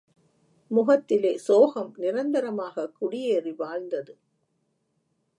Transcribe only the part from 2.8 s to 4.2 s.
குடியேறி வாழ்ந்தது.